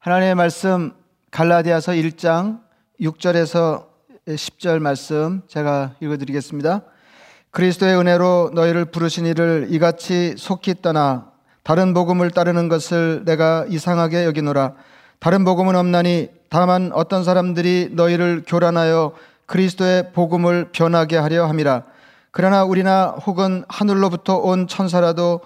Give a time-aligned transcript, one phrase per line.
[0.00, 0.92] 하나님의 말씀
[1.32, 2.60] 갈라디아서 1장
[3.00, 3.86] 6절에서
[4.28, 6.82] 10절 말씀 제가 읽어드리겠습니다.
[7.50, 11.32] 그리스도의 은혜로 너희를 부르신 이를 이같이 속히 떠나
[11.64, 14.74] 다른 복음을 따르는 것을 내가 이상하게 여기노라.
[15.18, 19.14] 다른 복음은 없나니 다만 어떤 사람들이 너희를 교란하여
[19.46, 21.82] 그리스도의 복음을 변하게 하려 함이라.
[22.30, 25.40] 그러나 우리나 혹은 하늘로부터 온 천사라도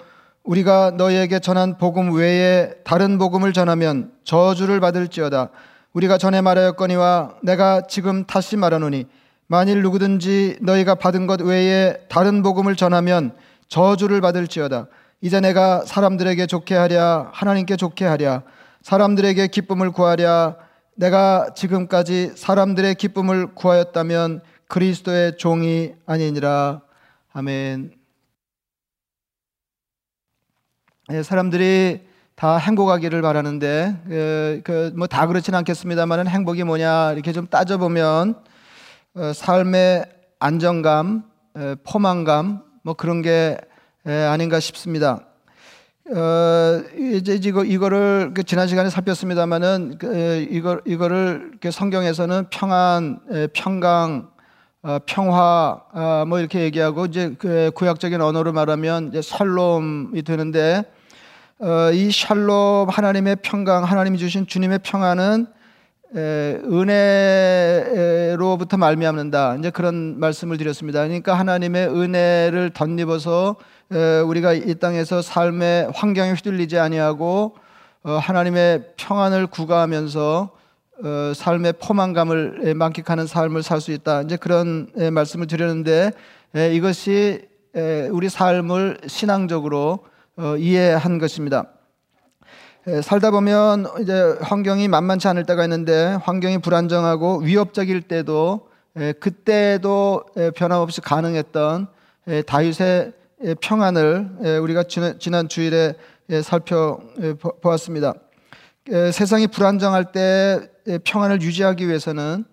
[0.44, 5.50] 우리가 너희에게 전한 복음 외에 다른 복음을 전하면 저주를 받을지어다.
[5.92, 9.06] 우리가 전에 말하였거니와 내가 지금 다시 말하노니
[9.46, 13.36] 만일 누구든지 너희가 받은 것 외에 다른 복음을 전하면
[13.68, 14.88] 저주를 받을지어다.
[15.20, 18.42] 이제 내가 사람들에게 좋게 하랴 하나님께 좋게 하랴
[18.82, 20.56] 사람들에게 기쁨을 구하랴
[20.96, 26.80] 내가 지금까지 사람들의 기쁨을 구하였다면 그리스도의 종이 아니니라.
[27.32, 27.92] 아멘.
[27.92, 27.96] 예,
[31.22, 32.00] 사람들이
[32.34, 38.36] 다 행복하기를 바라는데 그 뭐 다 그렇지는 않겠습니다만은 행복이 뭐냐 이렇게 좀 따져보면
[39.14, 40.06] 어, 삶의
[40.38, 41.24] 안정감,
[41.84, 43.58] 포만감 뭐 그런 게
[44.04, 45.20] 아닌가 싶습니다.
[46.10, 53.20] 어, 이제 이거 이거를 그 지난 시간에 살폈습니다만은 그, 이거 이거를 성경에서는 평안,
[53.52, 54.30] 평강,
[54.82, 61.01] 어, 평화 어, 뭐 이렇게 얘기하고 이제 그 구약적인 언어로 말하면 이제 살롬이 되는데 어,
[61.94, 65.46] 이 샬롬 하나님의 평강 하나님이 주신 주님의 평안은
[66.16, 66.58] 에,
[68.34, 71.04] 은혜로부터 말미암는다 이제 그런 말씀을 드렸습니다.
[71.04, 73.54] 그러니까 하나님의 은혜를 덧입어서
[73.92, 77.54] 에, 우리가 이 땅에서 삶의 환경에 휘둘리지 아니하고
[78.02, 80.50] 어, 하나님의 평안을 구가하면서
[81.04, 84.22] 어, 삶의 포만감을 만끽하는 삶을 살 수 있다.
[84.22, 86.10] 이제 그런 말씀을 드렸는데
[86.72, 87.46] 이것이
[88.10, 90.00] 우리 삶을 신앙적으로
[90.42, 91.66] 어, 이해한 것입니다.
[93.04, 98.68] 살다 보면 이제 환경이 만만치 않을 때가 있는데 환경이 불안정하고 위협적일 때도
[99.20, 100.24] 그때도
[100.56, 101.86] 변함없이 가능했던
[102.48, 103.12] 다윗의
[103.60, 104.82] 평안을 우리가
[105.20, 105.94] 지난 주일에
[106.42, 108.14] 살펴보았습니다.
[109.12, 110.58] 세상이 불안정할 때
[111.04, 112.44] 평안을 유지하기 위해서는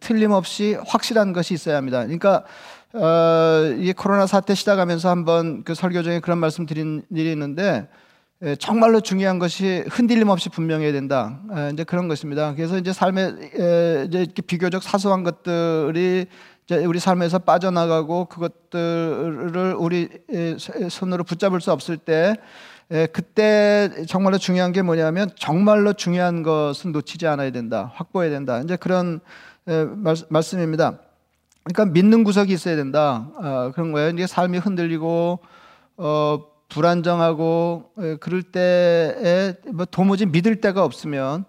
[0.00, 2.00] 틀림없이 확실한 것이 있어야 합니다.
[2.00, 2.44] 그러니까
[2.96, 7.88] 어, 이 코로나 사태 시작하면서 한번 그 설교 중에 그런 말씀 드린 일이 있는데
[8.42, 11.40] 에, 정말로 중요한 것이 흔들림 없이 분명해야 된다.
[11.54, 12.54] 에, 이제 그런 것입니다.
[12.54, 16.26] 그래서 이제 삶에 에, 이제 이렇게 비교적 사소한 것들이
[16.64, 20.08] 이제 우리 삶에서 빠져나가고 그것들을 우리
[20.88, 22.34] 손으로 붙잡을 수 없을 때
[22.92, 27.92] 예, 그때 정말로 중요한 게 뭐냐면 정말로 중요한 것은 놓치지 않아야 된다.
[27.94, 28.60] 확보해야 된다.
[28.60, 29.20] 이제 그런
[29.68, 31.00] 예, 말, 말씀입니다.
[31.66, 33.28] 그러니까 믿는 구석이 있어야 된다.
[33.34, 34.10] 어, 그런 거예요.
[34.10, 35.40] 이게 삶이 흔들리고
[35.96, 41.44] 어, 불안정하고 예, 그럴 때에 뭐 도무지 믿을 데가 없으면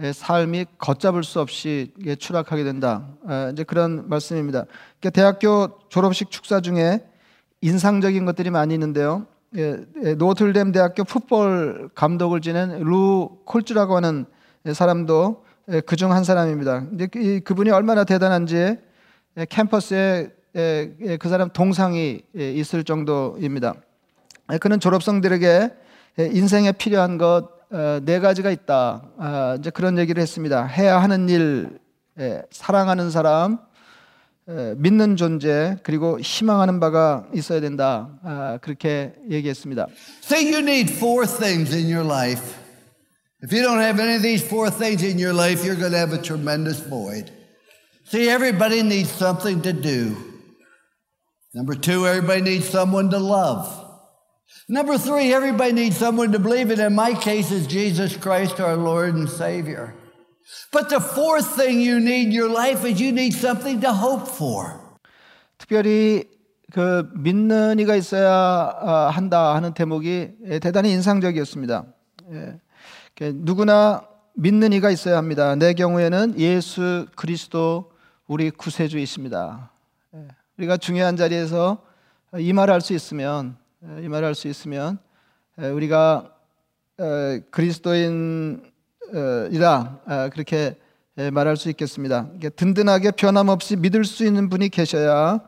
[0.00, 3.06] 예, 삶이 걷잡을 수 없이 예, 추락하게 된다.
[3.26, 4.64] 아, 이제 그런 말씀입니다.
[4.98, 7.04] 그러니까 대학교 졸업식 축사 중에
[7.60, 9.26] 인상적인 것들이 많이 있는데요.
[9.56, 14.26] 예, 예, 노틀댐 대학교 풋볼 감독을 지낸 루 콜츠라고 하는
[14.72, 16.86] 사람도 예, 그중 한 사람입니다.
[16.94, 18.78] 이제 그, 그분이 얼마나 대단한지
[19.48, 23.74] 캠퍼스에 그 사람 동상이 있을 정도입니다.
[24.60, 25.70] 그는 졸업생들에게
[26.18, 29.02] 인생에 필요한 것네 어, 가지가 있다.
[29.16, 30.64] 아, 이제 그런 얘기를 했습니다.
[30.66, 31.78] 해야 하는 일,
[32.50, 33.58] 사랑하는 사람,
[34.76, 38.10] 믿는 존재 그리고 희망하는 바가 있어야 된다.
[38.22, 39.86] 아, 그렇게 얘기했습니다.
[40.22, 42.60] Say you need four things in your life.
[43.42, 45.98] If you don't have any of these four things in your life, you're going to
[45.98, 47.32] have a tremendous void.
[48.11, 50.15] See, everybody needs something to do.
[51.53, 53.67] Number two, everybody needs someone to love.
[54.69, 56.79] Number three, everybody needs someone to believe in.
[56.79, 59.93] In my case, is Jesus Christ, our Lord and Savior.
[60.71, 64.27] But the fourth thing you need in your life is you need something to hope
[64.27, 64.79] for.
[65.57, 66.25] 특별히
[66.71, 71.85] 그 믿는 이가 있어야 한다 하는 대목이 대단히 인상적이었습니다.
[72.33, 72.59] 예.
[73.33, 75.55] 누구나 믿는 이가 있어야 합니다.
[75.55, 77.90] 내 경우에는 예수 그리스도
[78.32, 79.70] 우리 구세주이십니다.
[80.14, 80.28] 예.
[80.56, 81.82] 우리가 중요한 자리에서
[82.38, 83.58] 이 말을 할 수 있으면
[84.00, 84.98] 이 말을 할 수 있으면
[85.58, 86.32] 우리가
[87.50, 88.62] 그리스도인
[89.50, 90.78] 이다 아, 그렇게
[91.30, 92.30] 말할 수 있겠습니다.
[92.56, 95.40] 든든하게 변함없이 믿을 수 있는 분이 계셔야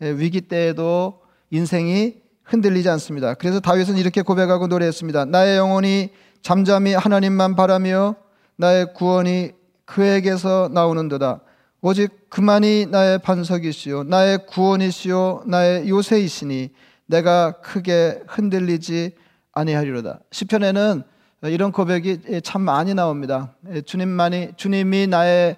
[0.00, 3.34] 위기 때에도 인생이 흔들리지 않습니다.
[3.34, 5.26] 그래서 다윗은 이렇게 고백하고 노래했습니다.
[5.26, 6.10] 나의 영혼이
[6.42, 8.16] 잠잠히 하나님만 바라며
[8.56, 9.52] 나의 구원이
[9.84, 11.42] 그에게서 나오는도다.
[11.84, 16.70] 오직 그만이 나의 반석이시요 나의 구원이시요 나의 요새이시니
[17.06, 19.16] 내가 크게 흔들리지
[19.52, 20.20] 아니하리로다.
[20.30, 21.02] 시편에는
[21.42, 23.56] 이런 고백이 참 많이 나옵니다.
[23.84, 25.56] 주님만이 주님이 나의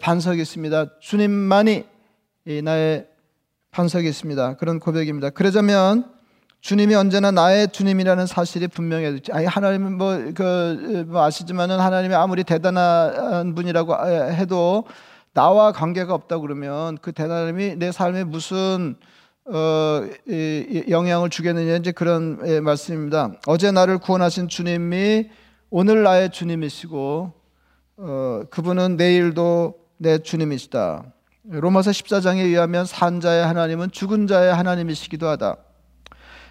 [0.00, 0.98] 반석이 있습니다.
[0.98, 1.84] 주님만이
[2.64, 3.06] 나의
[3.70, 4.56] 반석이 있습니다.
[4.56, 5.30] 그런 고백입니다.
[5.30, 6.10] 그러자면
[6.60, 9.32] 주님이 언제나 나의 주님이라는 사실이 분명해야 되죠.
[9.32, 14.84] 아니 하나님은 뭐그 뭐 아시지만은 하나님이 아무리 대단한 분이라고 해도
[15.34, 18.96] 나와 관계가 없다 그러면 그 대단함이 내 삶에 무슨
[19.46, 23.32] 어, 이, 영향을 주겠느냐 이제 그런 예, 말씀입니다.
[23.46, 25.30] 어제 나를 구원하신 주님이
[25.70, 27.32] 오늘 나의 주님이시고
[27.96, 31.04] 어, 그분은 내일도 내 주님이시다.
[31.44, 35.56] 로마서 14장에 의하면 산 자의 하나님은 죽은 자의 하나님이시기도 하다.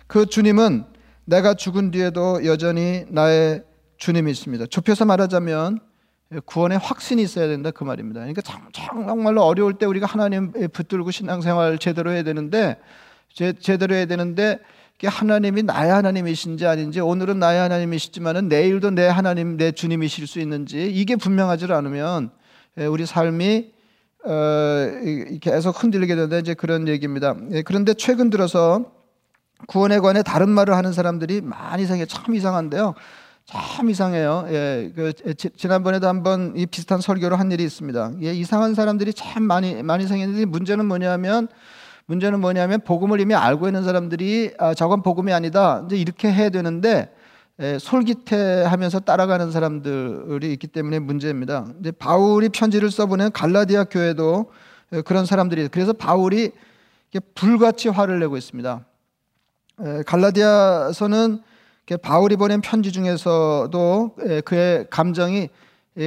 [0.07, 0.85] 그 주님은
[1.25, 3.63] 내가 죽은 뒤에도 여전히 나의
[3.97, 4.65] 주님이십니다.
[4.65, 5.79] 좁혀서 말하자면
[6.45, 8.21] 구원의 확신이 있어야 된다 그 말입니다.
[8.21, 8.41] 그러니까
[8.71, 12.77] 정말로 어려울 때 우리가 하나님 붙들고 신앙생활 제대로 해야 되는데
[13.33, 14.59] 제, 제대로 해야 되는데
[15.03, 21.15] 하나님이 나의 하나님이신지 아닌지 오늘은 나의 하나님이시지만은 내일도 내 하나님 내 주님이실 수 있는지 이게
[21.15, 22.31] 분명하지 않으면
[22.89, 23.73] 우리 삶이
[24.23, 24.31] 어,
[25.41, 27.35] 계속 흔들리게 된다 이제 그런 얘기입니다.
[27.51, 28.91] 예, 그런데 최근 들어서
[29.67, 32.93] 구원에 관해 다른 말을 하는 사람들이 많이 생겨 참 이상한데요.
[33.45, 34.45] 참 이상해요.
[34.49, 35.13] 예, 그
[35.57, 38.13] 지난번에도 한번 이 비슷한 설교를 한 일이 있습니다.
[38.21, 41.47] 예, 이상한 사람들이 참 많이 많이 생겼는데 문제는 뭐냐면
[42.05, 45.83] 문제는 뭐냐면 복음을 이미 알고 있는 사람들이 아, 저건 복음이 아니다.
[45.85, 47.13] 이제 이렇게 해야 되는데
[47.59, 51.67] 예, 솔깃해하면서 따라가는 사람들이 있기 때문에 문제입니다.
[51.79, 54.51] 이제 바울이 편지를 써보낸 갈라디아 교회도
[54.93, 56.51] 예, 그런 사람들이 그래서 바울이
[57.35, 58.85] 불같이 화를 내고 있습니다.
[59.83, 61.41] 예, 갈라디아서는
[61.97, 64.15] 바울이 보낸 편지 중에서도
[64.45, 65.49] 그의 감정이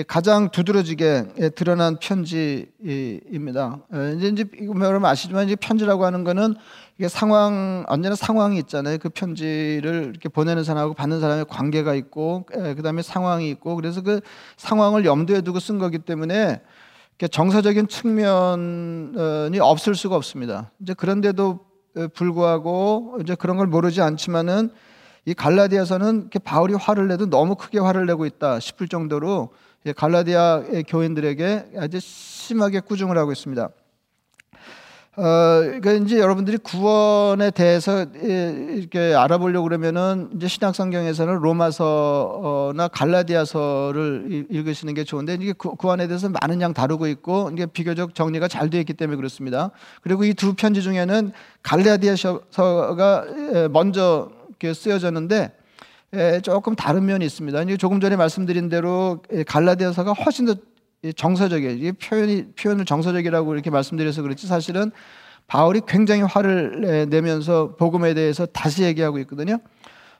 [0.07, 3.81] 가장 두드러지게 드러난 편지입니다.
[4.17, 4.45] 이제 이제
[4.81, 6.55] 여러분 아시지만 이제 편지라고 하는 거는
[6.97, 8.97] 이게 상황 언제나 상황이 있잖아요.
[8.99, 14.21] 그 편지를 이렇게 보내는 사람하고 받는 사람의 관계가 있고 그다음에 상황이 있고 그래서 그
[14.57, 16.63] 상황을 염두에 두고 쓴 거기 때문에
[17.31, 20.71] 정서적인 측면이 없을 수가 없습니다.
[20.81, 21.61] 이제 그런데도
[22.15, 24.71] 불구하고 이제 그런 걸 모르지 않지만은
[25.27, 29.51] 이 갈라디아서는 바울이 화를 내도 너무 크게 화를 내고 있다 싶을 정도로
[29.97, 33.71] 갈라디아 교인들에게 아주 심하게 꾸중을 하고 있습니다.
[35.17, 35.23] 어,
[35.61, 45.35] 그러니까 이제 여러분들이 구원에 대해서 이렇게 알아보려고 그러면은 이제 신약성경에서는 로마서나 갈라디아서를 읽으시는 게 좋은데
[45.35, 49.17] 이게 구, 구원에 대해서 많은 양 다루고 있고 이게 비교적 정리가 잘 되어 있기 때문에
[49.17, 49.71] 그렇습니다.
[50.03, 51.31] 그리고 이 두 편지 중에는
[51.63, 53.25] 갈라디아서가
[53.71, 54.31] 먼저
[54.75, 55.57] 쓰여졌는데
[56.43, 57.65] 조금 다른 면이 있습니다.
[57.77, 60.55] 조금 전에 말씀드린 대로 갈라디아서가 훨씬 더
[61.17, 61.93] 정서적이에요.
[61.95, 64.91] 표현이 표현을 정서적이라고 이렇게 말씀드려서 그렇지 사실은
[65.47, 69.59] 바울이 굉장히 화를 내면서 복음에 대해서 다시 얘기하고 있거든요.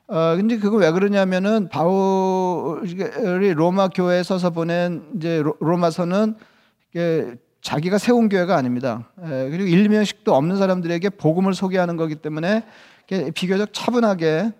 [0.07, 6.35] 어 근데 그거 왜 그러냐면은 바울이 로마 교회에 서서 보낸 이제 로마서는
[7.61, 9.09] 자기가 세운 교회가 아닙니다.
[9.15, 12.63] 그리고 일명식도 없는 사람들에게 복음을 소개하는 거기 때문에
[13.33, 14.51] 비교적 차분하게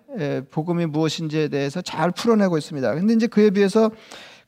[0.50, 2.94] 복음이 무엇인지에 대해서 잘 풀어내고 있습니다.
[2.94, 3.90] 근데 이제 그에 비해서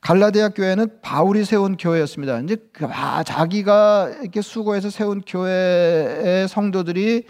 [0.01, 2.39] 갈라디아 교회는 바울이 세운 교회였습니다.
[2.39, 7.25] 이제 그, 아, 자기가 이렇게 수고해서 세운 교회의 성도들이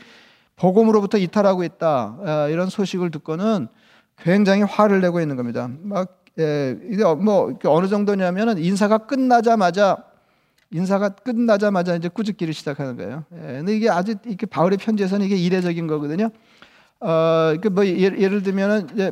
[0.56, 3.68] 복음으로부터 이탈하고 있다 아, 이런 소식을 듣고는
[4.18, 5.70] 굉장히 화를 내고 있는 겁니다.
[5.82, 9.98] 막 예, 이게 뭐 어느 정도냐면은 인사가 끝나자마자
[10.72, 13.26] 인사가 끝나자마자 이제 꾸짖기를 시작하는 거예요.
[13.34, 16.30] 예, 근데 이게 아주 이렇게 바울의 편지에서는 이게 이례적인 거거든요.
[17.02, 19.12] 어, 그뭐 예를, 예를 들면은 이제,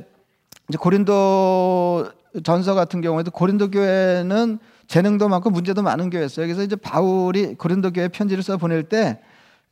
[0.80, 2.10] 고린도
[2.44, 6.46] 전서 같은 경우에도 고린도 교회는 재능도 많고 문제도 많은 교회였어요.
[6.46, 9.20] 그래서 이제 바울이 고린도 교회 편지를 써 보낼 때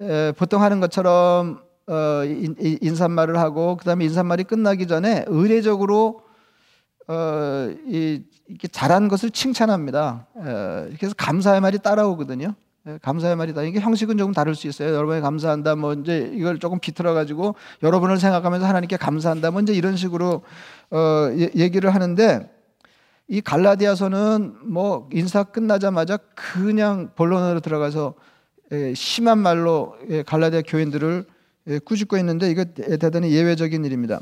[0.01, 6.22] 에, 보통 하는 것처럼 어, 인, 인사말을 하고 그다음에 인사말이 끝나기 전에 의례적으로
[7.07, 10.27] 어, 이, 이렇게 잘한 것을 칭찬합니다.
[10.38, 12.55] 에, 그래서 감사의 말이 따라오거든요.
[12.88, 13.63] 예, 감사의 말이다.
[13.63, 14.94] 이게 형식은 조금 다를 수 있어요.
[14.94, 15.75] 여러분이 감사한다.
[15.75, 19.50] 뭐 이제 이걸 조금 비틀어 가지고 여러분을 생각하면서 하나님께 감사한다.
[19.51, 20.44] 뭐 이제 이런 식으로
[20.92, 22.51] 어, 얘기를 하는데
[23.27, 28.13] 이 갈라디아서는 뭐 인사 끝나자마자 그냥 본론으로 들어가서
[28.72, 31.25] 예, 심한 말로 예, 갈라디아 교인들을
[31.86, 32.63] 꾸짖고 있는데 이거
[33.00, 34.22] 대단히 예외적인 일입니다.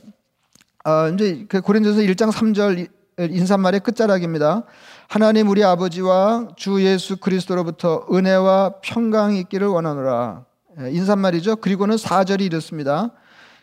[0.86, 2.88] 아, 이제 그 고린도서 1장 3절
[3.20, 4.63] 인사말의 끝자락입니다.
[5.08, 10.46] 하나님 우리 아버지와 주 예수 그리스도로부터 은혜와 평강이 있기를 원하노라.
[10.82, 11.58] 예, 인사말이죠.
[11.58, 13.12] 그리고는 4절이 이렇습니다.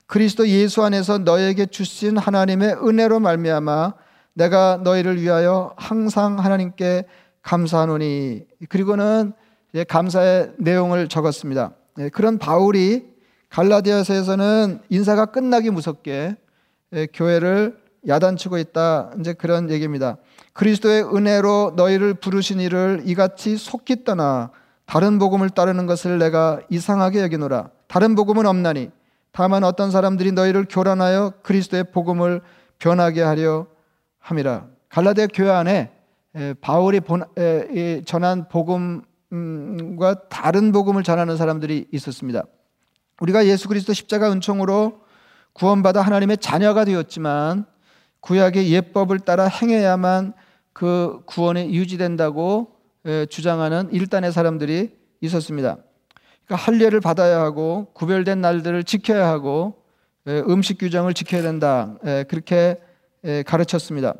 [0.07, 3.95] 그리스도 예수 안에서 너에게 주신 하나님의 은혜로 말미암아
[4.35, 7.04] 내가 너희를 위하여 항상 하나님께
[7.42, 9.33] 감사하노니 그리고는
[9.88, 11.73] 감사의 내용을 적었습니다.
[11.99, 13.11] 예, 그런 바울이
[13.49, 16.37] 갈라디아서에서는 인사가 끝나기 무섭게
[16.92, 19.11] 예, 교회를 야단치고 있다.
[19.21, 20.16] 이제 그런 얘기입니다.
[20.52, 24.50] 그리스도의 은혜로 너희를 부르신 이를 이같이 속기 떠나
[24.87, 27.71] 다른 복음을 따르는 것을 내가 이상하게 여기노라.
[27.87, 28.90] 다른 복음은 없나니
[29.33, 32.40] 다만 어떤 사람들이 너희를 교란하여 그리스도의 복음을
[32.78, 33.66] 변하게 하려
[34.19, 34.66] 함이라.
[34.88, 35.92] 갈라디아 교회 안에
[36.61, 37.00] 바울이
[38.07, 42.42] 전한 복음과 다른 복음을 전하는 사람들이 있었습니다.
[43.21, 45.00] 우리가 예수 그리스도 십자가 은총으로
[45.52, 47.66] 구원받아 하나님의 자녀가 되었지만
[48.20, 50.34] 구약의 예법을 따라 행해야만
[50.72, 52.72] 그 구원이 유지된다고
[53.28, 55.78] 주장하는 일단의 사람들이 있었습니다.
[56.44, 59.82] 그러니까 할례를 받아야 하고 구별된 날들을 지켜야 하고
[60.26, 61.96] 음식 규정을 지켜야 된다.
[62.28, 62.76] 그렇게
[63.46, 64.14] 가르쳤습니다.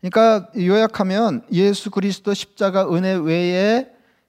[0.00, 3.88] 그러니까 요약하면 예수 그리스도 십자가 은혜 외에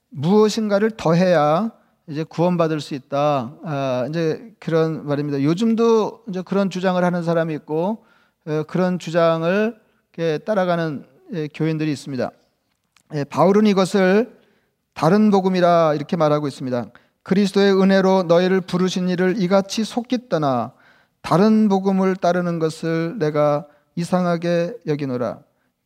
[0.10, 1.72] 무엇인가를 더해야
[2.08, 3.56] 이제 구원받을 수 있다.
[3.64, 5.42] 아, 이제 그런 말입니다.
[5.42, 8.06] 요즘도 이제 그런 주장을 하는 사람이 있고
[8.68, 9.76] 그런 주장을
[10.46, 11.06] 따라가는
[11.54, 12.32] 교인들이 있습니다.
[13.30, 14.38] 바울은 이것을
[14.94, 16.86] 다른 복음이라 이렇게 말하고 있습니다.
[17.24, 20.74] 그리스도의 은혜로 너희를 부르신 이를 이같이 속기 떠나
[21.22, 25.40] 다른 복음을 따르는 것을 내가 이상하게 여기노라.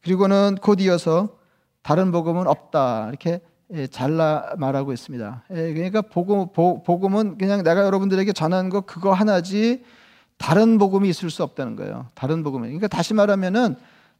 [0.03, 1.37] 그리고는 곧 이어서
[1.81, 3.07] 다른 복음은 없다.
[3.07, 3.39] 이렇게
[3.71, 5.43] 예, 잘라 말하고 있습니다.
[5.51, 9.83] 예, 그러니까 복음, 복음 은 그냥 내가 여러분들에게 전한 거 그거 하나지
[10.39, 12.07] 다른 복음이 있을 수 없다는 거예요.
[12.15, 12.69] 다른 복음은.
[12.69, 13.75] 그러니까 다시 말하면은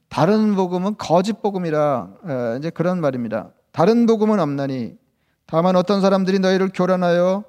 [0.10, 3.52] 다른 복음은 거짓 복음이라 예, 이제 그런 말입니다.
[3.72, 4.98] 다른 복음은 없나니
[5.46, 7.44] 다만 어떤 사람들이 너희를 교란하여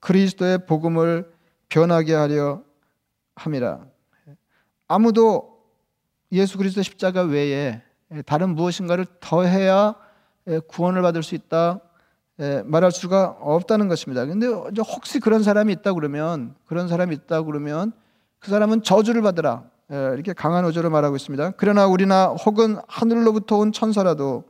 [0.00, 1.30] 그리스도의 복음을
[1.68, 2.62] 변하게 하려
[3.36, 3.80] 함이라.
[4.88, 5.58] 아무도
[6.32, 7.82] 예수 그리스도 십자가 외에
[8.26, 9.94] 다른 무엇인가를 더해야
[10.68, 11.80] 구원을 받을 수 있다
[12.64, 14.24] 말할 수가 없다는 것입니다.
[14.24, 17.92] 근데 혹시 그런 사람이 있다 그러면 그런 사람이 있다 그러면
[18.44, 21.52] 그 사람은 저주를 받으라 이렇게 강한 어조로 말하고 있습니다.
[21.56, 24.44] 그러나 우리나 혹은 하늘로부터 온 천사라도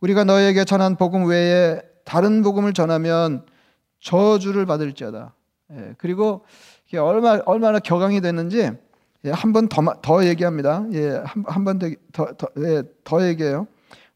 [0.00, 3.46] 우리가 너에게 전한 복음 외에 다른 복음을 전하면
[4.00, 5.34] 저주를 받을지어다.
[5.96, 6.44] 그리고
[6.98, 8.70] 얼마 얼마나 격앙이 됐는지
[9.24, 10.84] 한 번 더 더 얘기합니다.
[10.92, 11.78] 예, 한번
[12.12, 13.66] 더 더, 예, 더 얘기해요.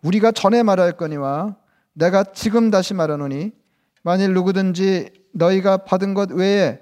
[0.02, 1.54] 우리가 전에 말할 거니와
[1.94, 3.52] 내가 지금 다시 말하노니
[4.02, 6.80] 만일 누구든지 너희가 받은 것 외에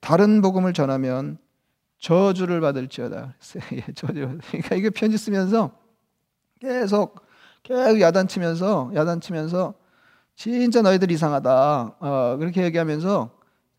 [0.00, 1.38] 다른 복음을 전하면
[2.06, 3.34] 저주를 받을지어다.
[3.72, 3.84] 예.
[3.92, 5.72] 그러니까 이게 편지 쓰면서
[6.60, 7.20] 계속
[7.64, 9.74] 계속 야단치면서 야단치면서
[10.36, 11.96] 진짜 너희들 이상하다.
[11.98, 13.30] 어, 그렇게 얘기하면서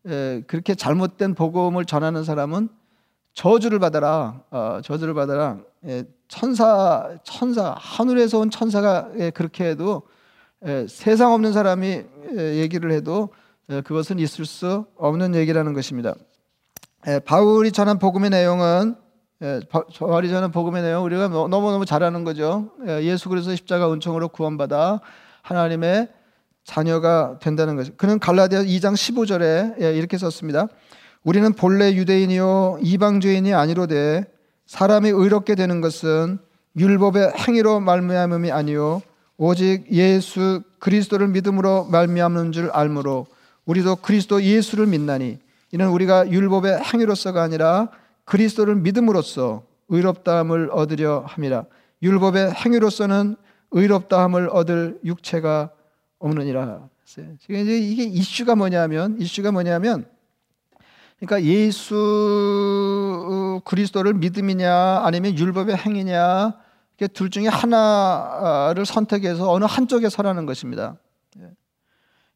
[0.08, 2.68] 예, 그렇게 잘못된 복음을 전하는 사람은
[3.32, 4.42] 저주를 받아라.
[4.50, 5.60] 어, 저주를 받아라.
[5.86, 10.02] 예, 천사 천사 하늘에서 온 천사가 예, 그렇게 해도
[10.66, 12.02] 예, 세상 없는 사람이
[12.36, 13.30] 예, 얘기를 해도
[13.70, 16.14] 예, 그것은 있을 수 없는 얘기라는 것입니다.
[17.08, 18.94] 예, 바울이 전한 복음의 내용은
[19.40, 22.70] 예, 바울이 전한 복음의 내용 우리가 너무 너무 잘 아는 거죠.
[22.86, 25.00] 예, 예수 그리스도 십자가 은총으로 구원받아
[25.40, 26.08] 하나님의
[26.64, 27.92] 자녀가 된다는 것이.
[27.96, 30.68] 그는 갈라디아 2장 15절에 예, 이렇게 썼습니다.
[31.24, 34.26] 우리는 본래 유대인이요 이방주인이 아니로되
[34.66, 36.38] 사람이 의롭게 되는 것은
[36.76, 39.00] 율법의 행위로 말미암음이 아니요
[39.38, 43.26] 오직 예수 그리스도를 믿음으로 말미암는 줄 알므로
[43.64, 45.38] 우리도 그리스도 예수를 믿나니
[45.72, 47.88] 이는 우리가 율법의 행위로서가 아니라
[48.24, 51.64] 그리스도를 믿음으로써 의롭다함을 얻으려 함이라
[52.02, 53.36] 율법의 행위로서는
[53.70, 55.70] 의롭다함을 얻을 육체가
[56.18, 56.88] 없느니라.
[57.04, 60.06] 지금 이제 이게 이슈가 뭐냐면 이슈가 뭐냐면
[61.18, 62.00] 그러니까 예수
[63.64, 66.54] 그리스도를 믿음이냐 아니면 율법의 행위냐
[67.14, 70.96] 둘 중에 하나를 선택해서 어느 한쪽에 서라는 것입니다.
[71.38, 71.50] 예.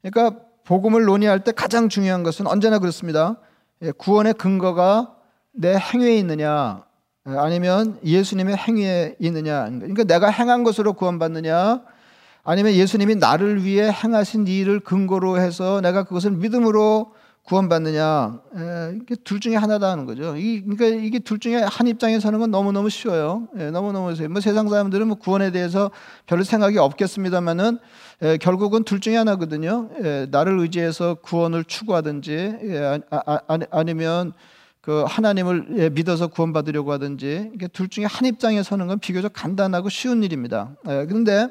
[0.03, 3.37] 그러니까 복음을 논의할 때 가장 중요한 것은 언제나 그렇습니다.
[3.83, 5.15] 예, 구원의 근거가
[5.53, 6.85] 내 행위에 있느냐
[7.25, 9.65] 아니면 예수님의 행위에 있느냐.
[9.69, 11.83] 그러니까 내가 행한 것으로 구원받느냐
[12.45, 17.13] 아니면 예수님이 나를 위해 행하신 일을 근거로 해서 내가 그것을 믿음으로
[17.45, 18.41] 구원받느냐
[19.03, 20.37] 이게 둘 중에 하나다 하는 거죠.
[20.37, 23.49] 이, 그러니까 이게 둘 중에 한 입장에 서는 건 너무 너무 쉬워요.
[23.59, 24.31] 예, 너무 너무 쉬워요.
[24.31, 25.91] 뭐 세상 사람들은 뭐 구원에 대해서
[26.27, 27.79] 별 생각이 없겠습니다만은
[28.23, 29.91] 예, 결국은 둘 중에 하나거든요.
[30.05, 32.33] 예, 나를 의지해서 구원을 추구하든지
[32.63, 34.33] 예, 아, 아, 아니면
[34.81, 39.89] 그 하나님을 예, 믿어서 구원받으려고 하든지 이게 둘 중에 한 입장에 서는 건 비교적 간단하고
[39.89, 40.77] 쉬운 일입니다.
[40.89, 41.49] 예, 그런데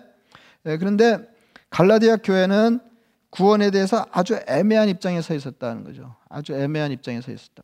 [0.65, 1.17] 예, 그런데
[1.69, 2.79] 갈라디아 교회는
[3.31, 6.15] 구원에 대해서 아주 애매한 입장에 서 있었다는 거죠.
[6.29, 7.63] 아주 애매한 입장에 서 있었다.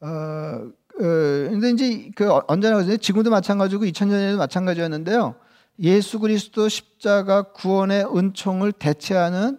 [0.00, 2.96] 어, 어, 근데 이제 그 언제나 그러죠.
[2.96, 5.34] 지금도 마찬가지고 2000년에도 마찬가지였는데요.
[5.80, 9.58] 예수 그리스도 십자가 구원의 은총을 대체하는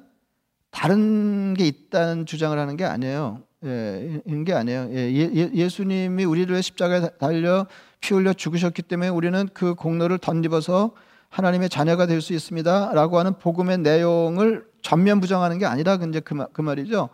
[0.72, 3.44] 다른 게 있다는 주장을 하는 게 아니에요.
[3.66, 4.90] 예, 이런 게 아니에요.
[4.92, 7.66] 예, 예, 예수님이 우리를 십자가에 달려
[8.00, 10.92] 피 흘려 죽으셨기 때문에 우리는 그 공로를 덧입어서
[11.30, 16.48] 하나님의 자녀가 될 수 있습니다라고 하는 복음의 내용을 전면 부정하는 게 아니라 이제 그, 말,
[16.54, 17.10] 그 말이죠.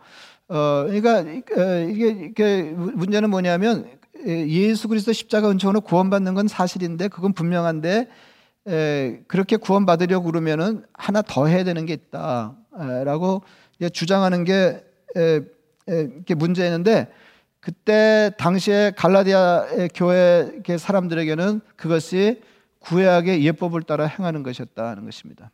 [0.48, 3.88] 어, 그러니까 이게, 이게 문제는 뭐냐면
[4.25, 8.08] 예수 그리스도 십자가 은총으로 구원받는 건 사실인데 그건 분명한데
[8.67, 13.43] 에, 그렇게 구원받으려고 그러면은 하나 더 해야 되는 게 있다라고
[13.91, 14.84] 주장하는 게
[15.17, 15.41] 에,
[15.89, 17.12] 에, 문제였는데
[17.60, 19.65] 그때 당시에 갈라디아
[19.96, 22.41] 교회 사람들에게는 그것이
[22.83, 25.51] 구약의 예법을 따라 행하는 것이었다는 것입니다.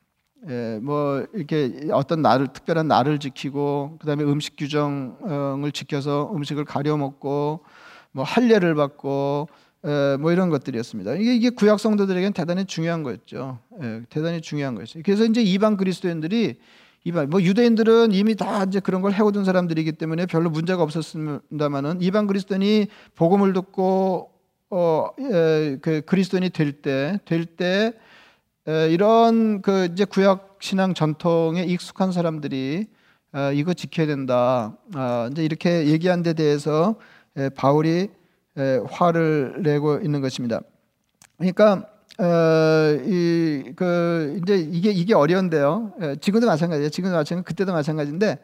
[0.47, 7.65] 예, 뭐 이렇게 어떤 날을 특별한 날을 지키고 그다음에 음식 규정을 지켜서 음식을 가려 먹고
[8.11, 9.49] 뭐 할례를 받고
[9.85, 11.15] 에, 뭐 이런 것들이었습니다.
[11.15, 13.59] 이게, 이게 구약 성도들에게는 대단히 중요한 거였죠.
[13.81, 15.03] 예, 대단히 중요한 거였어요.
[15.05, 16.57] 그래서 이제 이방 그리스도인들이
[17.05, 22.27] 이방 뭐 유대인들은 이미 다 이제 그런 걸 해오던 사람들이기 때문에 별로 문제가 없었습니다만은 이방
[22.27, 24.31] 그리스도인이 복음을 듣고
[24.71, 27.93] 어, 예, 그 그리스도인이 될 때 될때
[28.89, 32.87] 이런 그 이제 구약 신앙 전통에 익숙한 사람들이
[33.33, 34.75] 어, 이거 지켜야 된다.
[34.95, 36.95] 어, 이제 이렇게 얘기한 데 대해서
[37.37, 38.09] 에, 바울이
[38.57, 40.61] 에, 화를 내고 있는 것입니다.
[41.37, 41.87] 그러니까
[42.19, 45.93] 어, 이, 그, 이제 이게, 이게 어려운데요.
[46.01, 46.89] 예, 지금도 마찬가지예요.
[46.89, 48.39] 지금도 마찬가지, 그때도 마찬가지인데,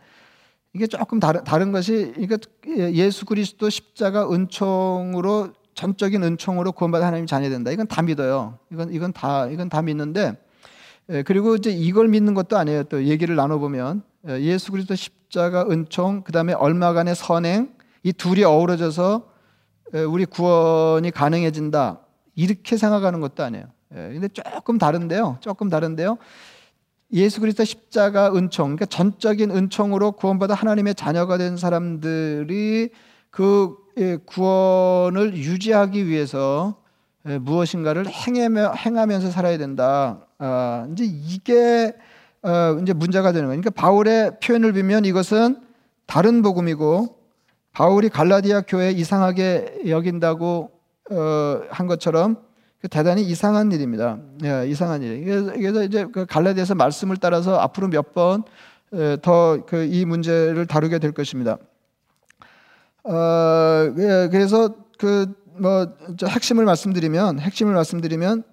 [0.73, 7.49] 이게 조금 다른, 다른 것이, 이거 예수 그리스도 십자가 은총으로, 전적인 은총으로 구원받은 하나님 자녀
[7.49, 7.69] 된다.
[7.69, 8.57] 이건 다 믿어요.
[8.71, 10.37] 이건, 이건 다, 이건 다 믿는데,
[11.09, 12.83] 예, 그리고 이제 이걸 믿는 것도 아니에요.
[12.85, 19.29] 또 얘기를 나눠보면, 예, 예수 그리스도 십자가 은총, 그 다음에 얼마간의 선행, 이 둘이 어우러져서
[20.09, 21.99] 우리 구원이 가능해진다.
[22.35, 23.65] 이렇게 생각하는 것도 아니에요.
[23.95, 25.37] 예, 근데 조금 다른데요.
[25.41, 26.17] 조금 다른데요.
[27.13, 32.89] 예수 그리스도 십자가 은총, 그러니까 전적인 은총으로 구원받아 하나님의 자녀가 된 사람들이
[33.29, 33.84] 그 예,
[34.25, 36.75] 구원을 유지하기 위해서
[37.27, 40.19] 예, 무엇인가를 행하며, 행하면서 살아야 된다.
[40.37, 41.93] 아, 이제 이게
[42.43, 43.59] 어, 이제 문제가 되는 거예요.
[43.59, 45.57] 그러니까 바울의 표현을 보면 이것은
[46.05, 47.17] 다른 복음이고
[47.71, 50.69] 바울이 갈라디아 교회 이상하게 여긴다고
[51.11, 52.37] 어, 한 것처럼
[52.79, 54.19] 그 대단히 이상한 일입니다.
[54.43, 55.23] 예, 이상한 일.
[55.25, 58.43] 그래서 이제 그 갈라디아서 말씀을 따라서 앞으로 몇 번
[59.21, 61.57] 더그 이 문제를 다루게 될 것입니다.
[63.05, 65.87] 어, 예, 그래서 그 뭐
[66.27, 68.43] 핵심을 말씀드리면 핵심을 말씀드리면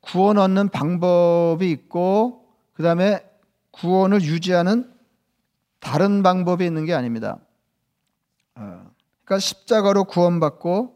[0.00, 3.24] 구원 얻는 방법이 있고 그 다음에
[3.72, 4.92] 구원을 유지하는
[5.80, 7.38] 다른 방법이 있는 게 아닙니다.
[8.54, 8.90] 어,
[9.24, 10.94] 그러니까 십자가로 구원받고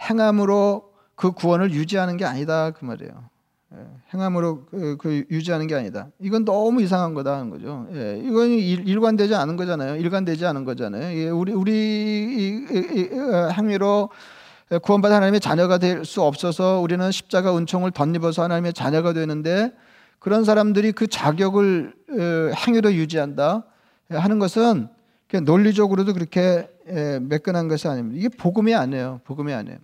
[0.00, 3.28] 행함으로 그 구원을 유지하는 게 아니다 그 말이에요.
[3.76, 3.80] 예,
[4.14, 6.08] 행함으로 그, 그, 유지하는 게 아니다.
[6.20, 7.86] 이건 너무 이상한 거다 하는 거죠.
[7.92, 9.96] 예, 이건 일, 관되지 않은 거잖아요.
[9.96, 11.16] 일관되지 않은 거잖아요.
[11.18, 14.08] 예, 우리 우리 이, 이, 이, 어, 행위로
[14.82, 19.72] 구원받은 하나님의 자녀가 될 수 없어서 우리는 십자가 은총을 덧입어서 하나님의 자녀가 되는데
[20.18, 23.64] 그런 사람들이 그 자격을 어, 행위로 유지한다
[24.10, 24.88] 하는 것은
[25.44, 26.68] 논리적으로도 그렇게
[27.20, 28.18] 매끈한 것이 아닙니다.
[28.18, 29.20] 이게 복음이 아니에요.
[29.24, 29.78] 복음이 아니에요.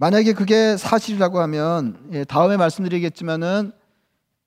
[0.00, 3.72] 만약에 그게 사실이라고 하면 예, 다음에 말씀드리겠지만은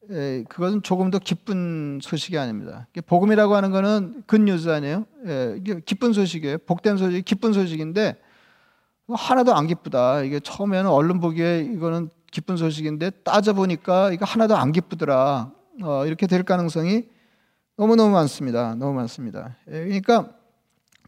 [0.10, 2.88] 예, 그것은 조금 더 기쁜 소식이 아닙니다.
[3.06, 5.06] 복음이라고 하는 것은 굿뉴스 아니에요?
[5.28, 6.60] 예, 기쁜 소식이에요.
[6.60, 8.16] 복된 소식, 기쁜 소식인데
[9.10, 10.24] 하나도 안 기쁘다.
[10.24, 15.52] 이게 처음에는 언론 보기에 이거는 기쁜 소식인데 따져 보니까 이거 하나도 안 기쁘더라.
[15.84, 17.10] 어, 이렇게 될 가능성이
[17.76, 18.76] 너무 너무 많습니다.
[18.76, 19.58] 너무 많습니다.
[19.66, 20.30] 그러니까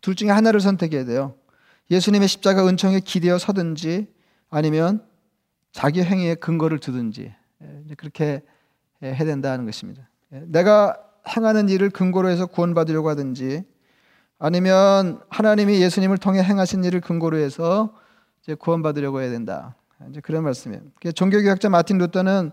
[0.02, 1.36] 둘 중에 하나를 선택해야 돼요.
[1.90, 4.13] 예수님의 십자가 은총에 기대어 서든지
[4.54, 5.04] 아니면
[5.72, 8.44] 자기 행위의 근거를 두든지 예, 그렇게
[9.02, 10.08] 예, 해야 된다는 것입니다.
[10.32, 10.96] 예, 내가
[11.28, 13.64] 행하는 일을 근거로 해서 구원받으려고 하든지
[14.38, 17.96] 아니면 하나님이 예수님을 통해 행하신 일을 근거로 해서
[18.44, 19.76] 이제 구원받으려고 해야 된다.
[20.12, 20.84] 이제 그런 말씀이에요.
[21.16, 22.52] 종교교학자 마틴 루터는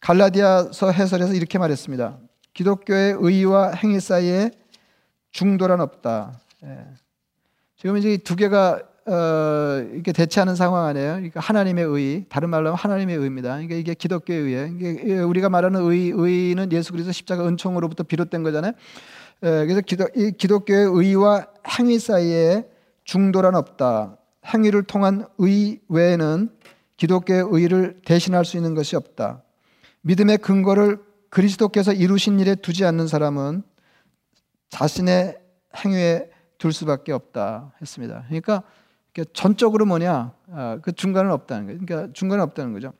[0.00, 2.18] 갈라디아서 해설에서 이렇게 말했습니다.
[2.54, 4.52] 기독교의 의와 행위 사이에
[5.32, 6.40] 중도란 없다.
[7.76, 11.14] 지금 이제 두 개가 어, 이렇게 대체하는 상황 아니에요.
[11.14, 13.50] 그러니까 하나님의 의, 다른 말로 하면 하나님의 의입니다.
[13.50, 14.66] 그러니까 이게 기독교의 의예요.
[14.66, 18.72] 이게 우리가 말하는 의, 의는 예수 그리스도 십자가 은총으로부터 비롯된 거잖아요.
[19.42, 21.46] 에, 그래서 기도, 이 기독교의 의와
[21.78, 22.64] 행위 사이에
[23.04, 24.16] 중도란 없다.
[24.46, 26.50] 행위를 통한 의 외에는
[26.96, 29.42] 기독교의 의를 대신할 수 있는 것이 없다.
[30.02, 30.98] 믿음의 근거를
[31.30, 33.62] 그리스도께서 이루신 일에 두지 않는 사람은
[34.70, 35.38] 자신의
[35.84, 38.24] 행위에 둘 수밖에 없다 했습니다.
[38.28, 38.62] 그러니까
[39.32, 41.80] 전적으로 뭐냐 아, 그 중간은 없다는 거예요.
[41.84, 42.92] 그러니까 중간은 없다는 거죠.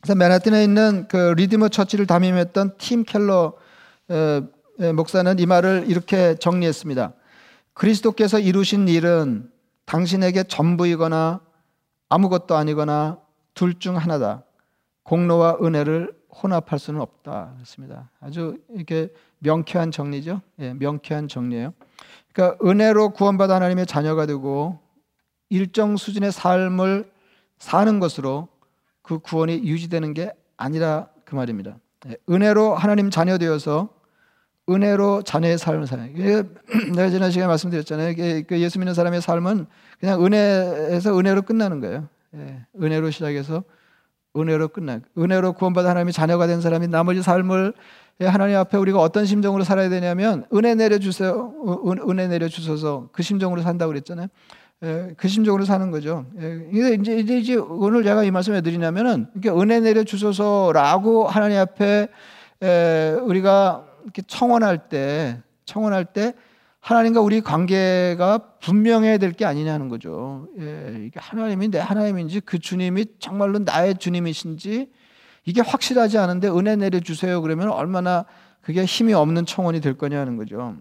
[0.00, 3.54] 그래서 맨하튼에 있는 그 리디머 처치를 담임했던 팀 켈러
[4.94, 7.12] 목사는 이 말을 이렇게 정리했습니다.
[7.74, 9.50] 그리스도께서 이루신 일은
[9.84, 11.40] 당신에게 전부이거나
[12.08, 13.18] 아무것도 아니거나
[13.54, 14.44] 둘 중 하나다.
[15.02, 17.52] 공로와 은혜를 혼합할 수는 없다.
[17.56, 18.10] 그렇습니다.
[18.20, 20.40] 아주 이렇게 명쾌한 정리죠.
[20.60, 21.74] 예, 명쾌한 정리예요.
[22.32, 24.78] 그러니까 은혜로 구원받아 하나님의 자녀가 되고
[25.50, 27.10] 일정 수준의 삶을
[27.58, 28.48] 사는 것으로
[29.02, 31.76] 그 구원이 유지되는 게 아니라 그 말입니다.
[32.08, 33.90] 예, 은혜로 하나님 자녀 되어서
[34.68, 36.14] 은혜로 자녀의 삶을 사는.
[36.94, 38.14] 내가 지난 시간에 말씀드렸잖아요.
[38.46, 39.66] 그 예수 믿는 사람의 삶은
[39.98, 42.08] 그냥 은혜에서 은혜로 끝나는 거예요.
[42.36, 43.64] 예, 은혜로 시작해서
[44.36, 45.00] 은혜로 끝나.
[45.18, 47.74] 은혜로 구원받아 하나님의 자녀가 된 사람이 나머지 삶을
[48.20, 51.52] 하나님 앞에 우리가 어떤 심정으로 살아야 되냐면 은혜 내려 주세요.
[52.08, 54.28] 은혜 내려 주셔서 그 심정으로 산다고 그랬잖아요.
[54.82, 56.24] 예, 그 심정으로 사는 거죠.
[56.40, 62.08] 예, 이제, 이제, 이제 오늘 제가 이 말씀을 드리냐면은 이렇게 은혜 내려 주소서라고 하나님 앞에
[62.62, 66.32] 에, 우리가 이렇게 청원할 때, 청원할 때
[66.80, 70.48] 하나님과 우리 관계가 분명해야 될 게 아니냐는 거죠.
[70.58, 74.90] 예, 이게 하나님이 내 하나님인지 그 주님이 정말로 나의 주님이신지
[75.44, 78.24] 이게 확실하지 않은데 은혜 내려 주세요 그러면 얼마나
[78.62, 80.76] 그게 힘이 없는 청원이 될 거냐는 거죠.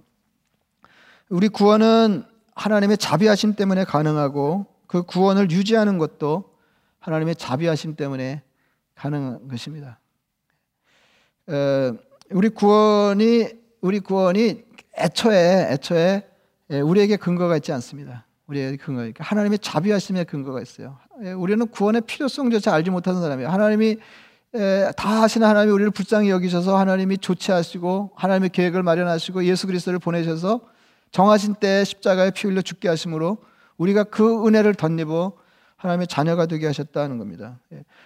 [1.29, 2.23] 우리 구원은
[2.59, 6.43] 하나님의 자비하심 때문에 가능하고 그 구원을 유지하는 것도
[6.99, 8.43] 하나님의 자비하심 때문에
[8.95, 9.99] 가능한 것입니다.
[12.31, 13.47] 우리 구원이
[13.81, 14.63] 우리 구원이
[14.97, 16.27] 애초에 애초에
[16.71, 18.25] 예, 우리에게 근거가 있지 않습니다.
[18.47, 20.97] 우리에게 근거 하나님의 자비하심에 근거가 있어요.
[21.23, 23.49] 예, 우리는 구원의 필요성조차 알지 못하는 사람이에요.
[23.49, 23.97] 하나님이
[24.55, 30.61] 예, 다 하시는 하나님이 우리를 불쌍히 여기셔서 하나님이 조치하시고 하나님의 계획을 마련하시고 예수 그리스도를 보내셔서
[31.11, 33.37] 정하신 때 십자가에 피 흘려 죽게 하심으로
[33.77, 35.33] 우리가 그 은혜를 덧입어
[35.77, 37.59] 하나님의 자녀가 되게 하셨다는 겁니다.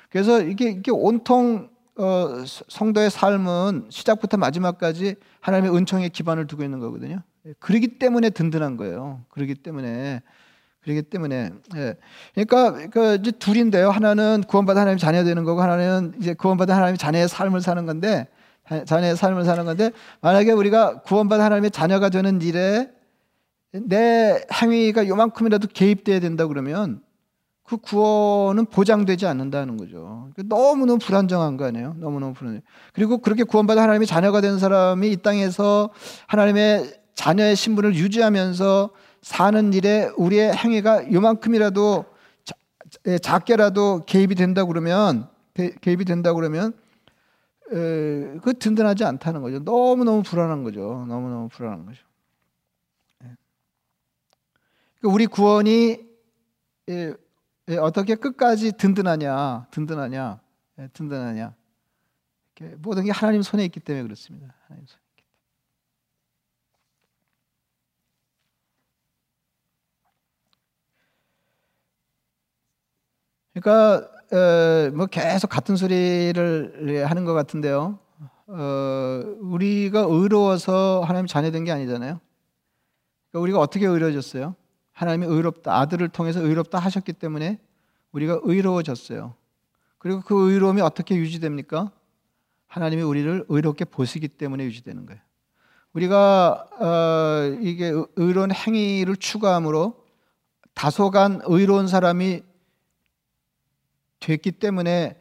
[0.09, 7.21] 그래서 이게 이게 온통 어, 성도의 삶은 시작부터 마지막까지 하나님의 은총에 기반을 두고 있는 거거든요.
[7.45, 9.21] 예, 그러기 때문에 든든한 거예요.
[9.29, 10.21] 그러기 때문에
[10.81, 11.95] 그러기 때문에 예.
[12.33, 13.89] 그러니까 그 이제 둘인데요.
[13.89, 18.27] 하나는 구원받아 하나님 자녀 되는 거고 하나는 이제 구원받아 하나님 자녀의 삶을 사는 건데
[18.85, 22.89] 자녀의 삶을 사는 건데 만약에 우리가 구원받아 하나님의 자녀가 되는 일에
[23.71, 27.01] 내 행위가 요만큼이라도 개입돼야 된다 그러면
[27.63, 30.29] 그 구원은 보장되지 않는다는 거죠.
[30.45, 31.95] 너무너무 불안정한 거 아니에요?
[31.97, 32.61] 너무너무 불안해.
[32.93, 35.89] 그리고 그렇게 구원받아 하나님의 자녀가 된 사람이 이 땅에서
[36.27, 38.89] 하나님의 자녀의 신분을 유지하면서
[39.21, 42.05] 사는 일에 우리의 행위가 요만큼이라도
[43.07, 45.27] 예, 작게라도 개입이 된다 그러면
[45.81, 46.73] 개입이 된다 그러면
[47.73, 49.63] 그 든든하지 않다는 거죠.
[49.63, 51.05] 너무 너무 불안한 거죠.
[51.07, 52.05] 너무 너무 불안한 거죠.
[53.23, 53.35] 예.
[54.99, 56.05] 그러니까 우리 구원이
[57.79, 60.39] 어떻게 끝까지 든든하냐, 든든하냐,
[60.79, 61.55] 예, 든든하냐.
[62.77, 64.53] 모든 게 하나님 손에 있기 때문에 그렇습니다.
[64.67, 65.23] 하나님 손에 있기
[73.53, 73.61] 때문에.
[73.61, 77.99] 그러니까 어, 뭐 계속 같은 소리를 하는 것 같은데요.
[78.47, 82.19] 어, 우리가 의로워서 하나님 자녀된 게 아니잖아요.
[83.29, 84.55] 그러니까 우리가 어떻게 의로워졌어요?
[84.91, 87.59] 하나님이 의롭다 아들을 통해서 의롭다 하셨기 때문에
[88.11, 89.35] 우리가 의로워졌어요.
[89.99, 91.91] 그리고 그 의로움이 어떻게 유지됩니까?
[92.65, 95.21] 하나님이 우리를 의롭게 보시기 때문에 유지되는 거예요.
[95.93, 100.03] 우리가 어, 이게 의로운 행위를 추구함으로
[100.73, 102.41] 다소간 의로운 사람이
[104.23, 105.17] 됐기 때문에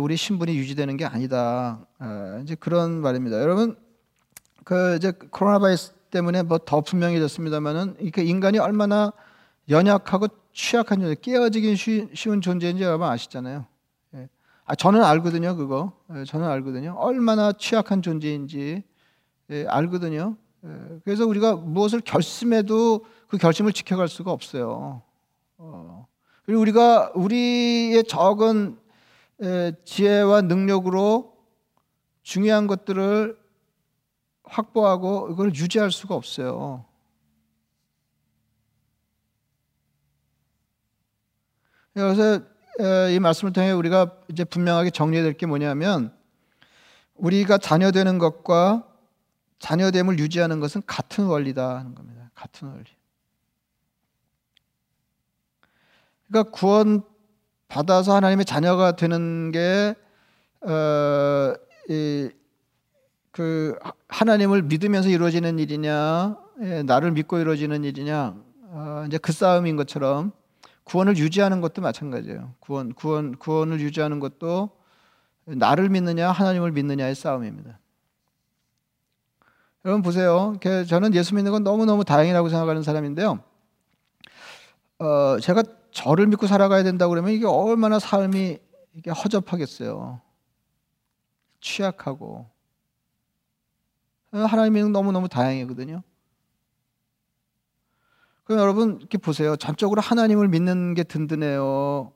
[0.00, 1.86] 우리 신분이 유지되는 게 아니다.
[2.00, 3.40] 어, 이제 그런 말입니다.
[3.40, 3.76] 여러분,
[4.64, 9.12] 그 이제 코로나 바이러스 때문에 뭐 더 분명해졌습니다만은 인간이 얼마나
[9.68, 11.76] 연약하고 취약한 존재, 깨어지기
[12.14, 13.66] 쉬운 존재인지 여러분 아시잖아요.
[14.14, 14.28] 예.
[14.64, 15.92] 아, 저는 알거든요, 그거.
[16.16, 16.94] 예, 저는 알거든요.
[16.98, 18.82] 얼마나 취약한 존재인지
[19.50, 20.36] 예, 알거든요.
[20.64, 20.68] 예,
[21.04, 25.02] 그래서 우리가 무엇을 결심해도 그 결심을 지켜갈 수가 없어요.
[25.58, 26.07] 어.
[26.48, 28.78] 그리고 우리가 우리의 적은
[29.42, 31.36] 에, 지혜와 능력으로
[32.22, 33.38] 중요한 것들을
[34.44, 36.86] 확보하고 이걸 유지할 수가 없어요.
[41.92, 42.40] 그래서
[43.14, 46.16] 이 말씀을 통해 우리가 이제 분명하게 정리해야 될 게 뭐냐면
[47.12, 48.88] 우리가 자녀되는 것과
[49.58, 52.30] 자녀됨을 유지하는 것은 같은 원리다 하는 겁니다.
[52.34, 52.97] 같은 원리.
[56.28, 57.02] 그러니까 구원
[57.68, 59.94] 받아서 하나님의 자녀가 되는 게
[60.60, 61.54] 어,
[61.88, 62.30] 이,
[63.30, 68.34] 그 하나님을 믿으면서 이루어지는 일이냐, 예, 나를 믿고 이루어지는 일이냐,
[68.70, 70.32] 어, 이제 그 싸움인 것처럼
[70.84, 72.54] 구원을 유지하는 것도 마찬가지예요.
[72.60, 74.70] 구원, 구원, 구원을 유지하는 것도
[75.44, 77.78] 나를 믿느냐, 하나님을 믿느냐의 싸움입니다.
[79.84, 80.56] 여러분 보세요.
[80.88, 83.38] 저는 예수 믿는 건 너무 너무 다행이라고 생각하는 사람인데요.
[84.98, 85.62] 어, 제가
[85.98, 88.58] 저를 믿고 살아가야 된다고 그러면 이게 얼마나 삶이
[88.94, 90.20] 이게 허접하겠어요.
[91.60, 92.48] 취약하고.
[94.30, 96.02] 하나님 믿는 너무너무 다행이거든요.
[98.44, 99.56] 그럼 여러분 이렇게 보세요.
[99.56, 102.12] 전적으로 하나님을 믿는 게 든든해요.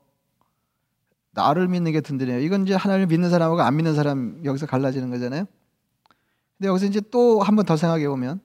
[1.31, 2.39] 나를 믿는 게 든든해요.
[2.39, 5.45] 이건 이제 하나님을 믿는 사람하고 안 믿는 사람 여기서 갈라지는 거잖아요.
[6.57, 8.39] 근데 여기서 이제 또 한 번 더 생각해 보면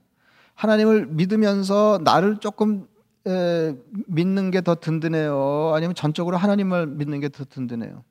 [0.55, 2.89] 하나님을 믿으면서 나를 조금
[3.29, 5.73] 에, 믿는 게 더 든든해요.
[5.75, 8.05] 아니면 전적으로 하나님을 믿는 게 더 든든해요.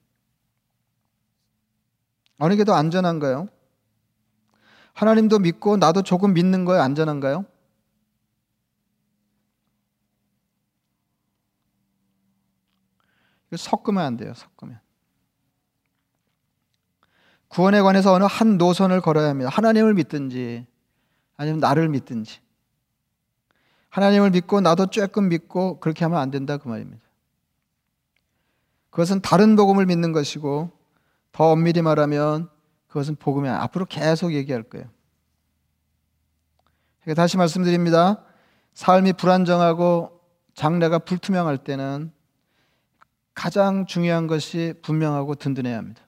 [2.39, 3.47] 어느 게 더 안전한가요?
[4.93, 7.45] 하나님도 믿고 나도 조금 믿는 거에 안전한가요?
[13.55, 14.33] 섞으면 안 돼요.
[14.35, 14.79] 섞으면.
[17.47, 19.49] 구원에 관해서 어느 한 노선을 걸어야 합니다.
[19.49, 20.65] 하나님을 믿든지
[21.37, 22.41] 아니면 나를 믿든지.
[23.97, 27.01] 하나님을 믿고 나도 조금 믿고 그렇게 하면 안 된다 그 말입니다.
[28.91, 30.71] 그것은 다른 복음을 믿는 것이고
[31.31, 32.47] 더 엄밀히 말하면
[32.85, 34.87] 그것은 복음이 앞으로 계속 얘기할 거예요.
[37.01, 38.23] 그러니까 다시 말씀드립니다.
[38.75, 40.21] 삶이 불안정하고
[40.53, 42.11] 장래가 불투명할 때는
[43.33, 46.03] 가장 중요한 것이 분명하고 든든해야 합니다.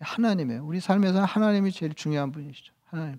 [0.00, 0.64] 하나님이에요.
[0.64, 2.72] 우리 삶에서는 하나님이 제일 중요한 분이시죠.
[2.86, 3.18] 하나님.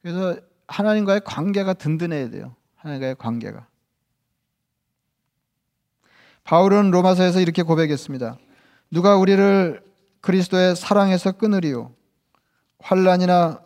[0.00, 2.56] 그래서 하나님과의 관계가 든든해야 돼요.
[2.80, 3.66] 하나님과의 관계가.
[6.44, 8.38] 바울은 로마서에서 이렇게 고백했습니다.
[8.90, 9.84] 누가 우리를
[10.20, 11.94] 그리스도의 사랑에서 끊으리요.
[12.78, 13.60] 환란이나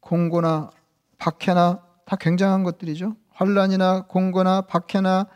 [0.00, 0.70] 공고나
[1.18, 3.16] 박해나 다 굉장한 것들이죠.
[3.30, 5.26] 환란이나 공고나 박해나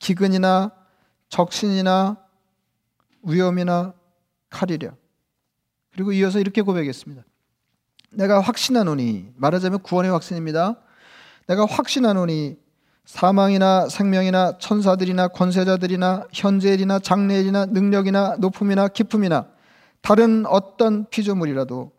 [0.00, 0.72] 기근이나
[1.28, 2.18] 적신이나
[3.22, 3.94] 위험이나
[4.50, 4.92] 칼이랴.
[5.92, 7.22] 그리고 이어서 이렇게 고백했습니다.
[8.10, 10.80] 내가 확신하노니 말하자면 구원의 확신입니다.
[11.46, 12.61] 내가 확신하노니
[13.04, 19.46] 사망이나 생명이나 천사들이나 권세자들이나 현재일이나 장래일이나 능력이나 높음이나 기품이나
[20.00, 21.92] 다른 어떤 피조물이라도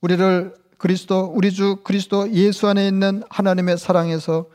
[0.00, 4.46] 우리를 그리스도 우리 주 그리스도 예수 안에 있는 하나님의 사랑에서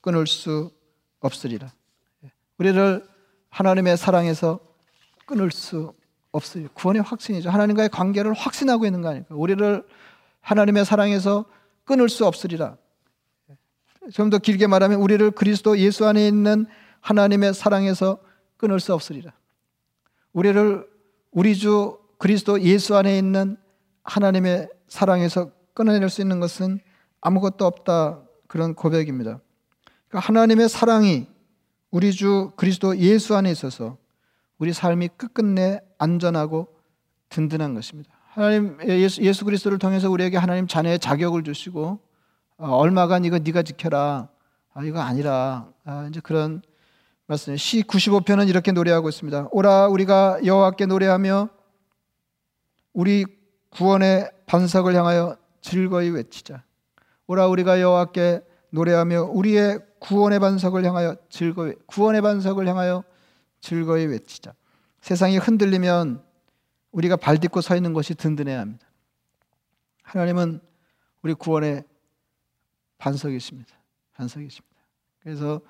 [0.00, 0.70] 끊을 수
[1.20, 1.72] 없으리라.
[2.58, 3.06] 우리를
[3.48, 4.60] 하나님의 사랑에서
[5.26, 5.92] 끊을 수
[6.32, 6.68] 없어요.
[6.74, 7.50] 구원의 확신이죠.
[7.50, 9.34] 하나님과의 관계를 확신하고 있는 거 아닙니까?
[9.34, 9.86] 우리를
[10.40, 11.44] 하나님의 사랑에서
[11.84, 12.76] 끊을 수 없으리라.
[14.12, 16.66] 좀 더 길게 말하면 우리를 그리스도 예수 안에 있는
[17.00, 18.18] 하나님의 사랑에서
[18.56, 19.32] 끊을 수 없으리라.
[20.32, 20.86] 우리를
[21.30, 23.56] 우리 주 그리스도 예수 안에 있는
[24.04, 26.80] 하나님의 사랑에서 끊어낼 수 있는 것은
[27.20, 28.22] 아무것도 없다.
[28.46, 29.40] 그런 고백입니다.
[30.08, 31.28] 그러니까 하나님의 사랑이
[31.90, 33.96] 우리 주 그리스도 예수 안에 있어서
[34.58, 36.68] 우리 삶이 끝끝내 안전하고
[37.28, 38.10] 든든한 것입니다.
[38.26, 42.00] 하나님 예수, 예수 그리스도를 통해서 우리에게 하나님 자녀의 자격을 주시고
[42.60, 44.28] 어, 얼마간 이거 네가 지켜라.
[44.74, 46.60] 아, 이거 아니라 아, 이제 그런
[47.26, 47.56] 말씀.
[47.56, 49.48] 시 95편은 이렇게 노래하고 있습니다.
[49.50, 51.48] 오라 우리가 여호와께 노래하며
[52.92, 53.24] 우리
[53.70, 56.62] 구원의 반석을 향하여 즐거이 외치자.
[57.28, 63.04] 오라 우리가 여호와께 노래하며 우리의 구원의 반석을 향하여 즐거이 구원의 반석을 향하여
[63.62, 64.52] 즐거이 외치자.
[65.00, 66.22] 세상이 흔들리면
[66.92, 68.86] 우리가 발 딛고 서 있는 것이 든든해야 합니다.
[70.02, 70.60] 하나님은
[71.22, 71.84] 우리 구원의
[73.00, 73.74] 반석이십니다.
[74.12, 74.76] 반석이십니다.
[75.22, 75.60] 그래서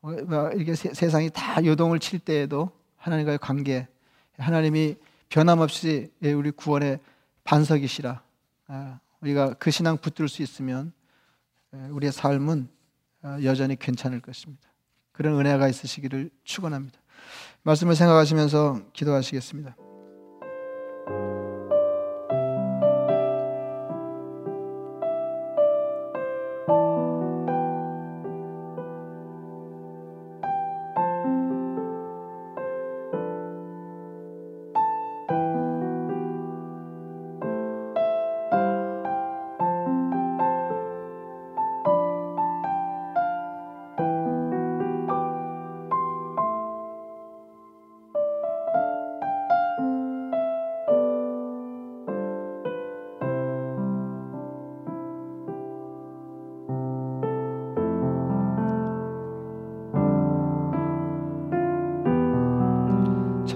[0.00, 3.88] 뭐, 뭐 이렇게 세 상이 다 요동을 칠 때에도 하나님과의 관계,
[4.38, 4.96] 하나님이
[5.28, 7.00] 변함없이 우리 구원의
[7.44, 8.22] 반석이시라.
[8.68, 10.92] 아, 우리가 그 신앙 붙들 수 있으면
[11.72, 12.68] 우리의 삶은
[13.22, 14.68] 아, 여전히 괜찮을 것입니다.
[15.12, 16.98] 그런 은혜가 있으시기를 축원합니다.
[17.62, 19.76] 말씀을 생각하시면서 기도하시겠습니다.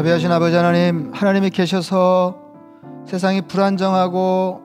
[0.00, 2.34] 자비하신 아버지 하나님, 하나님이 계셔서
[3.04, 4.62] 세상이 불안정하고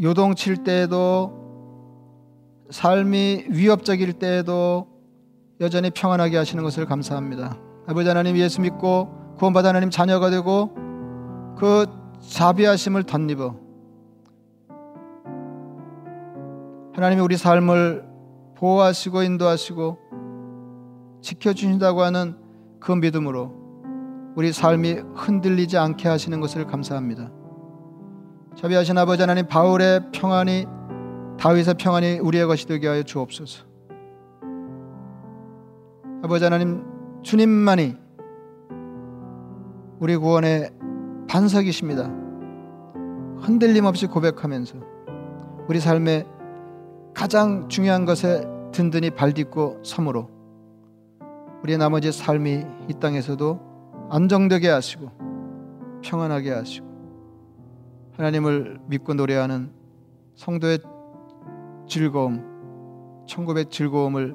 [0.00, 1.34] 요동칠 때에도
[2.70, 4.86] 삶이 위협적일 때에도
[5.60, 7.58] 여전히 평안하게 하시는 것을 감사합니다.
[7.86, 10.74] 아버지 하나님 예수 믿고 구원받아 하나님 자녀가 되고
[11.58, 11.84] 그
[12.26, 13.54] 자비하심을 덧입어
[16.94, 18.02] 하나님이 우리 삶을
[18.56, 19.98] 보호하시고 인도하시고
[21.20, 22.41] 지켜주신다고 하는
[22.82, 23.52] 그 믿음으로
[24.34, 27.30] 우리 삶이 흔들리지 않게 하시는 것을 감사합니다.
[28.56, 30.66] 자비하신 아버지 하나님 바울의 평안이
[31.38, 33.64] 다윗의 평안이 우리의 것이 되게 하여 주옵소서.
[36.24, 36.84] 아버지 하나님
[37.22, 37.96] 주님만이
[40.00, 40.72] 우리 구원의
[41.28, 42.10] 반석이십니다.
[43.38, 44.78] 흔들림 없이 고백하면서
[45.68, 46.26] 우리 삶의
[47.14, 50.31] 가장 중요한 것에 든든히 발딛고 섬으로
[51.62, 55.10] 우리의 나머지 삶이 이 땅에서도 안정되게 하시고
[56.02, 56.86] 평안하게 하시고
[58.16, 59.72] 하나님을 믿고 노래하는
[60.34, 60.80] 성도의
[61.88, 64.34] 즐거움, 천국의 즐거움을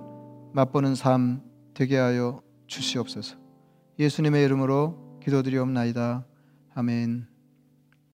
[0.54, 1.42] 맛보는 삶
[1.74, 3.38] 되게 하여 주시옵소서.
[4.00, 6.26] 예수님의 이름으로 기도드리옵나이다.
[6.76, 7.37] 아멘.